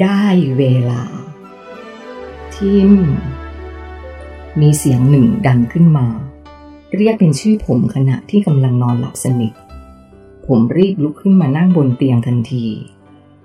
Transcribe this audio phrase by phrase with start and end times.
[0.00, 0.24] ได้
[0.58, 1.02] เวลา
[2.54, 2.90] ทิม
[4.60, 6.06] มีเสียงหนึ่งดังขึ้นมา
[6.96, 9.52] เรียกเป็นชื่อผมขณะที่กำลังนอนหลับสนิท
[10.46, 12.66] ผมรีบลุกขึ้นมานั่งบนเตียงทันที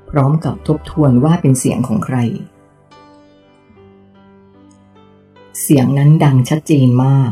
[0.09, 2.17] พร้อมกับทบทวนว่าเป็นเสียงของใคร
[5.61, 7.31] เสียงนั้นดังชัดเจนมาก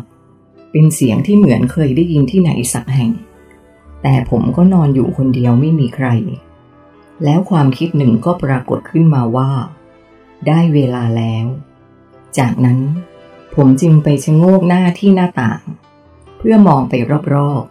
[0.71, 3.11] เป็นเสียงที่เหมือนเคยได้ยินที่ไหนสักแห่ง
[4.01, 6.07] แต่ผมก็นอนอยู่คนเดียวไม่มีใคร
[7.23, 9.51] แล้วความคิดหนึ่งก็ปรากฏขึ้นมาว่า
[10.47, 11.45] ได้เวลาแล้ว
[12.37, 12.79] จากนั้น
[13.55, 15.61] ผมจึงไปชะโงกหน้าที่หน้าต่าง
[16.37, 16.93] เพื่อมองไป
[17.33, 17.63] รอบ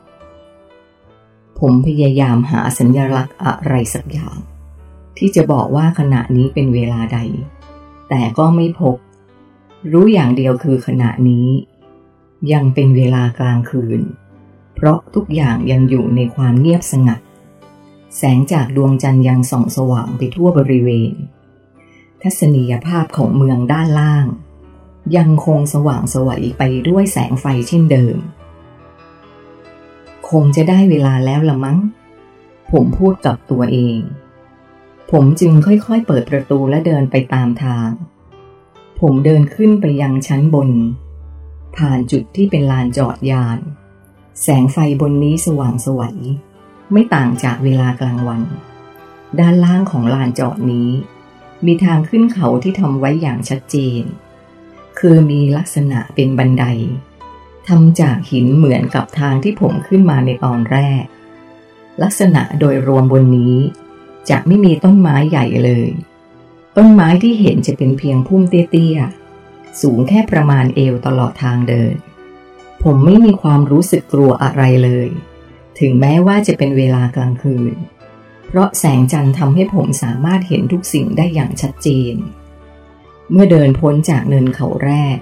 [0.77, 4.37] ๆ ผมพยายามหาสัญลักษณ์อะไรสักอย่าง
[5.19, 7.19] ที่จะบอกว่าขณะนี้เป็นเวลาใด
[8.09, 8.97] แต่ก็ไม่พบ
[9.93, 11.49] รู้อย่างเดียวคือขณะนี้
[12.53, 14.01] ยังเป็นเวลากลางคืน
[14.75, 17.21] เพราะทุกอย่างยังอยู่ในความเงียบสงัด
[18.19, 21.13] แสงจากดวงจันทร์ยังส่องสว่างไปทั่วบริเวณ
[22.23, 24.27] ทัศนียภาพของเมืองด้านล่าง
[25.17, 28.17] ยังคงสว่างสวัยไปด้วยแสงไฟเช่นเดิม
[30.31, 31.79] คงจะได้เวลาแล้วละมั้ง
[32.73, 33.99] ผมพูดกับตัวเอง
[35.11, 37.91] ผมจึงค่อยๆเปิดประตูและเดินไปตามทาง
[39.01, 40.71] ผมเดินขึ้นไปยังชั้นบน
[41.77, 43.59] ผ่านจุดที่เป็นลานจอดยาน
[44.43, 46.19] แสงไฟบนนี้สว่างสวัย
[46.93, 48.43] ไม่ต่างจากเวลากลางวัน
[49.41, 50.91] ด้านล่างของลานจอดนี้
[51.67, 54.03] มีทางขึ้นเขาที่ทำไว้อย่างชัดเจน
[54.99, 56.65] คือมีลักษณะเป็นบันได
[57.69, 61.05] ทำจากหินเหมือนกับทางที่ผมขึ้นมาในตอนแรก
[62.03, 63.57] ลักษณะโดยรวมบนนี้
[64.31, 65.91] จะไม่มีต้นไม้ใหญ่เลย
[66.77, 71.95] ต้นไม้ที่เห็นจะเป็นเพียงพุ่มเตี้ยๆ สูงแค่ประมาณเอวตลอดทางเดิน
[72.83, 75.09] ผมไม่มีความรู้สึกกลัวอะไรเลย
[75.81, 77.75] ถึงแม้ว่าจะเป็นเวลากลางคืน
[78.47, 82.15] เพราะแสงจันทร์ทำให้ผมสามารถเห็นทุกสิ่งได้อย่างชัดเจน
[83.31, 85.19] เมื่อเดินพ้นจากเนินเขาแรก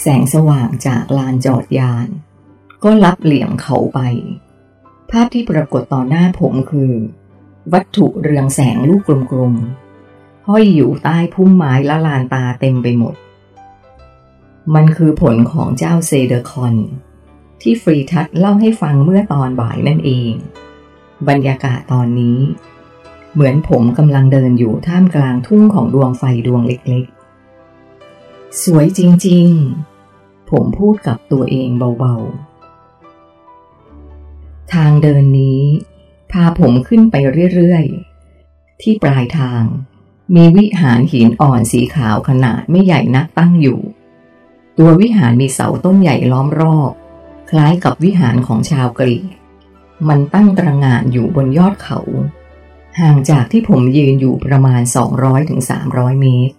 [0.00, 2.08] แสงสว่างจากลานจอดยาน
[2.84, 4.00] ก็ลับเหลี่ยมเขาไป
[5.10, 6.92] ภาพที่ปรากฏต่อหน้าผมคือ
[7.72, 13.14] วัตถุเรืองแสงลูกกลมๆ ห้อยอยู่ใต้พุ่มไม้ละลานตาเต็มไปหมด
[14.74, 16.76] มันคือผลของเจ้าเซเดอร์คอน
[17.62, 20.32] ที่ฟรีทัศเล่าให้ฟังเมื่อตอนบ่ายนั่นเอง
[21.28, 22.38] บรรยากาศตอนนี้
[23.34, 31.68] เหมือนผมกำลังเดินอยู่ท่ามกลางทุ่งของดวงไฟดวงเล็กๆ สวยจริงๆ ผมพูดกับตัวเอง
[31.98, 35.62] เบาๆ ทางเดินนี้
[36.32, 37.14] พาผมขึ้นไป
[37.54, 39.62] เรื่อยๆ ที่ปลายทาง
[40.34, 43.80] มีวิหารหินอ่อนสีขาวขนาดไม่ใหญ่นักตั้งอยู่
[44.78, 46.92] ตัววิหารมีเสาต้นใหญ่ล้อมรอบ
[47.54, 49.24] คล้ายกับวิหารของชาวกรีก
[50.08, 52.00] มันตั้งตระหง่านอยู่บนยอดเขา
[53.00, 54.80] ห่างจากที่ผมยืนอยู่ประมาณ
[55.50, 56.56] 200-300 เมตร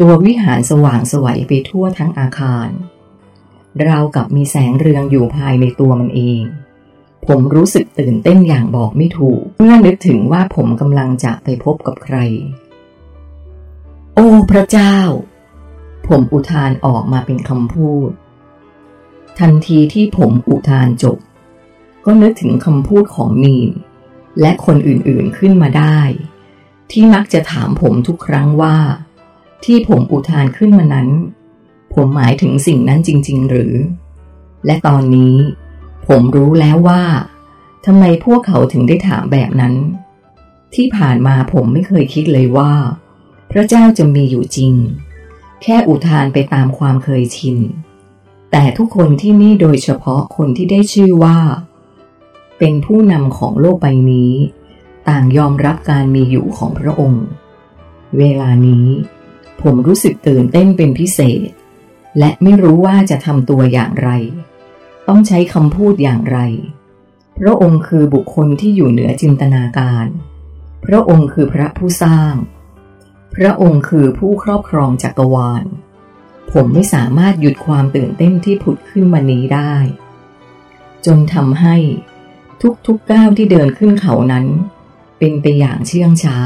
[0.00, 2.68] ตัววิหารสว่างสวัยไปทั่วทั้งอาคาร
[3.86, 6.42] ราวกับมีแสงเรืองอยู่ภายในตัวมันเอง
[7.26, 12.16] ผมรู้สึกตื่นเต้นอย่างบอกไม่ถูก เมื่อนึกถึงว่าผมกำลังจะไปพบกับใคร
[14.14, 14.96] โอ้พระเจ้า
[16.08, 18.10] ผมอุทานออกมาเป็นคำพูด
[19.38, 21.18] ทันทีที่ผมอุทานจบ
[22.04, 23.70] ก็นึกถึงคำพูดของมีน
[24.40, 25.98] และคนอื่นๆขึ้นมาได้
[26.90, 28.76] ที่มักจะถามผมทุกครั้งว่า
[29.64, 31.08] ที่ผมอุทานขึ้นมานั้น
[31.94, 33.74] ผมหมายถึงสิ่งนั้นจริง ๆ หรือ
[34.66, 35.36] และตอนนี้
[36.06, 37.02] ผมรู้แล้วว่า
[37.86, 39.74] ทำไมพวกเขาถึงได้ถามแบบนั้น
[40.74, 42.72] ที่ผ่านมาผมไม่เคยคิดเลยว่า
[43.50, 44.74] พระเจ้าจะมีอยู่จริง
[45.62, 47.56] แค่อุทานไปตามความเคยชิน
[48.52, 51.38] แต่ทุกคนที่นี่โดยเฉพาะคนที่ได้ชื่อว่า
[52.58, 54.32] เป็นผู้นำของโลกใบนี้
[55.08, 57.24] ต่างยอมรับการมีอยู่ของพระองค์
[58.18, 58.86] เวลานี้
[59.62, 61.48] ผมรู้สึกตื่นเต้นเป็นพิเศษ
[62.18, 64.10] และไม่รู้ว่าจะทำตัวอย่างไร
[65.08, 66.38] ต้องใช้คำพูดอย่างไร
[67.38, 70.06] พระองค์คือบุคคลที่อยู่เหนือจินตนาการ
[70.86, 72.34] พระองค์คือพระผู้สร้าง
[73.34, 75.64] พระองค์คือผู้ครอบครองจักรวาล
[76.52, 79.74] ผมไม่สามารถหยุดความตื่นเต้นที่ผุดขึ้นมานี้ได้
[81.06, 81.76] จนทำให้
[82.86, 84.46] ทุกๆก้าวที่เดินขึ้นเขานั้น
[85.18, 86.38] เป็นไปอย่างเชื่องช้า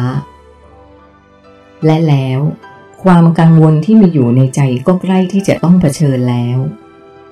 [1.85, 2.41] และแล้ว
[3.05, 6.59] ความกังวลที่มีอยู่ในใจก็ใกล้ที่จะต้องเผชิญแล้ว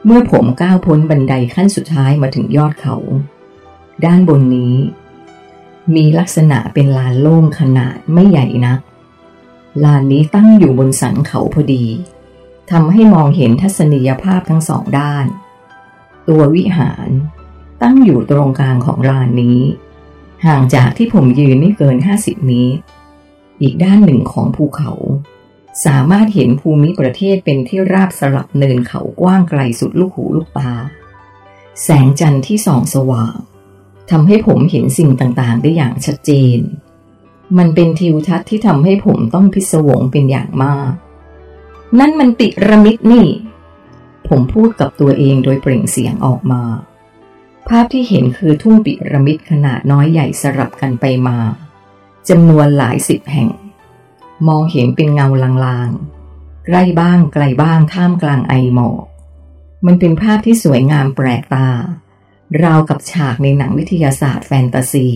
[0.04, 2.96] เมื่อผมก้าวพ้นบันไดขั้นสุดท้ายมาถึงยอดเขา
[4.04, 4.74] ด้านบนนี้
[5.94, 8.80] มีลักษณะเป็นลานโล่งขนาดไม่ใหญ่นัก
[9.84, 11.84] ลานนี้ตั้งอยู่บนสันเขาพอดี
[12.70, 15.26] ทำให้มองเห็นทัศนียภาพทั้งสองด้าน
[16.28, 17.08] ตัววิหาร
[17.82, 19.60] ตั้งอยู่ตรงกลางของลานนี้
[20.46, 22.82] ห่างจากที่ผมยืนไม่เกิน 50 เมตร
[23.62, 24.92] อีกด้านหนึ่งของภูเขา
[25.84, 30.72] สามารถเห็นภูมิประเทศเป็นที่ราบสลับเนินเขากว้างไกลสุดลูกหูลูกตา
[31.82, 33.36] แสงจันทร์ที่ส่องสว่าง
[34.10, 36.58] ทำให้ผมเห็นสิ่งต่างๆ ได้อย่างชัดเจน
[37.58, 40.92] มันเป็นทิวทัศน์ที่ทำให้ผมต้องพิศวงเป็นอย่างมาก
[41.98, 43.28] นั่นมันติระมิดนี่
[44.28, 46.62] ผมพูดกับตัวเองโดยเปล่งเสียงออกมา
[47.68, 51.38] ภาพที่เห็นคือทุ่งปิระมิดขนาดน้อยใหญ่สลับกันไปมา
[52.28, 53.50] จำนวนหลายสิบแห่ง
[54.48, 55.28] มองเห็นเป็นเงา
[55.64, 59.04] ลางๆใกล้บ้างไกลบ้างท่ามกลางไอหมอก
[59.86, 61.68] มันเป็นภาพที่สวยงามแปลกตา
[62.62, 65.08] ราวกับฉากในหนังวิทยาศาสตร์แฟนตาซี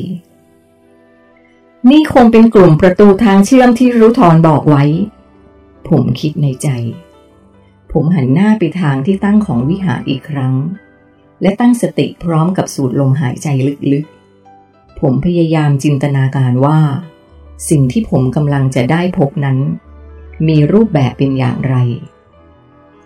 [1.90, 4.84] นี่คงเป็นกลุ่มประตูทางเชื่อมที่รู้ทอนบอกไว้
[5.88, 6.68] ผมคิดในใจ
[7.92, 10.54] ผมหันหน้าไปทางที่ตั้งของวิหารอีกครั้ง
[11.42, 13.46] และตั้งสติพร้อมกับสูดลมหายใจ
[13.92, 16.80] ลึกๆ ผมพยายามจินตนาการว่า
[17.70, 19.58] สิ่งที่ผมกำลังจะได้พบนั้น
[20.48, 21.76] มีรูปแบบเป็นอย่างไร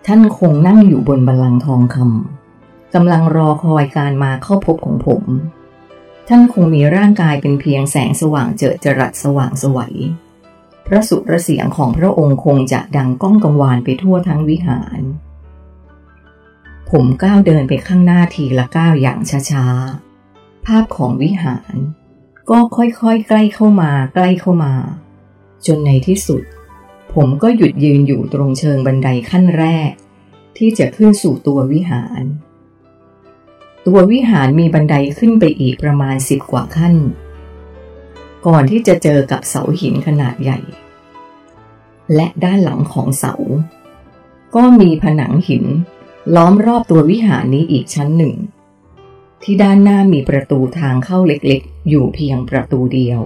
[0.07, 5.23] ท่านคงนั่งอยู่บนบัลลังก์ทองคำกำลังรอคอยการมาเข้าพบของผม
[6.27, 9.95] ท่านคงมีร่างกายเป็นเพียงแสงสว่างเจิดจรัสสว่างสวัย
[10.87, 15.01] พระสุรเสียงของพระองค์คงจะดังก้องกังวานไปทั่วทั้งวิหาร
[16.89, 19.19] ผมก้าวเดินไปข้างหน้าทีละก้าวอย่าง
[19.51, 21.75] ช้าๆ ภาพของวิหาร
[22.49, 24.73] ก็ค่อยๆ ใกล้เข้ามาใกล้เข้ามา
[25.65, 26.41] จนในที่สุด
[27.13, 29.91] ผมก็หยุดยืนอยู่ตรงเชิงบันไดขั้นแรก
[30.57, 32.23] ที่จะขึ้นสู่ตัววิหาร
[33.85, 36.93] ตัววิหารมีบันไดขึ้นไปอีกประมาณสิบกว่าขั้น
[38.47, 40.59] ก่อนที่จะเจอกับเสาหินขนาดใหญ่
[42.15, 43.33] และด้านหลังของเสา
[44.55, 45.65] ก็มีผนังหิน
[46.35, 48.35] ล้อมรอบตัววิหารนี้อีกชั้นหนึ่ง
[49.43, 53.21] ที่ด้านหน้ามีประตูทางเข้าเล็กๆ อยู่เพียงประตูเดียว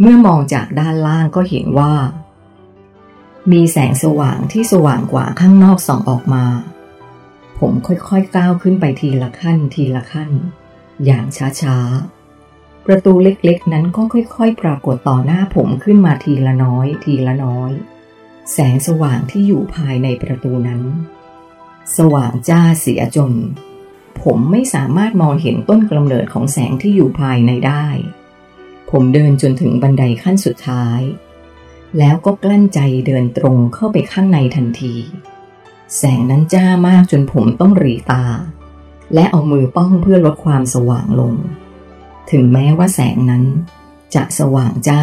[0.00, 1.94] เมื่อมองจากด้านล่างก็เห็นว่า
[3.52, 6.44] มีแสงสว่างที่สว่างกว่าข้างนอกส่องออกมา
[7.58, 10.30] ผมค่อยๆก้าวขึ้นไปทีละขั้นทีละขั้น
[11.04, 11.24] อย่าง
[11.60, 12.17] ช้าๆ
[12.90, 17.72] ประตูเล็กๆ นั้นก็ค่อยๆ ปรากฏต่อหน้าผมขึ้นมาทีละน้อย ทีละน้อย
[18.52, 20.82] แสงสว่างที่อยู่ภายในประตูนั้น
[21.96, 23.34] สว่างจ้าเสียจน
[24.22, 27.86] ผมไม่สามารถมองเห็นต้นกำเนิดของแสงที่อยู่ภายในได้
[28.90, 31.00] ผมเดินจนถึงบันไดขั้นสุดท้าย
[31.98, 34.94] แล้วก็กลั้นใจเดินตรงเข้าไปข้างในทันที
[35.96, 38.24] แสงนั้นจ้ามากจนผมต้องรีตา
[39.14, 41.34] และเอามือป้องเพื่อลดความสว่างลง
[42.30, 43.44] ถึงแม้ว่าแสงนั้น
[44.14, 45.02] จะสว่างจ้า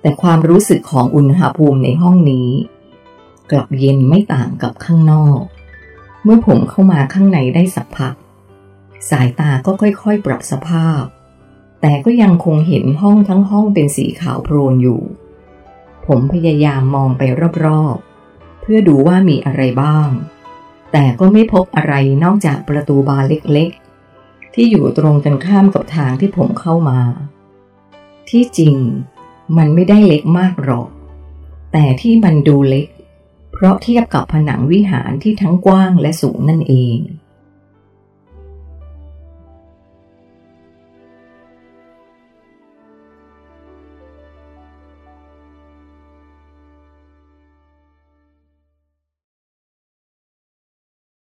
[0.00, 2.50] แต่ความรู้สึกของอุณหภูมิในห้องนี้
[3.50, 5.40] กลับเย็นไม่ต่างกับข้างนอก
[6.22, 8.14] เมื่อผมเข้ามาข้างในได้สักพัก
[9.10, 11.02] สายตาก็ค่อยๆ ปรับสภาพ
[11.80, 15.02] แต่ก็ยังคงเห็นห้องทั้งห้องเป็นสีขาวโพลนอยู่
[16.06, 17.22] ผมพยายามมองไป
[17.64, 20.08] รอบๆ เพื่อดูว่ามีอะไรบ้าง
[20.92, 21.94] แต่ก็ไม่พบอะไร
[22.24, 23.83] นอกจากประตูบานเล็กๆ
[24.54, 26.98] ที่อยู่ตรงกันข้ามกับทางที่ผมเข้ามา
[28.30, 28.74] ที่จริง
[29.56, 30.88] มันไม่ได้เล็กมากหรอก
[31.72, 32.88] แต่ที่มันดูเล็ก
[33.52, 36.96] เพราะเทียบกับผนังวิหารที่ทั้งกว้างและสูงนั่นเอง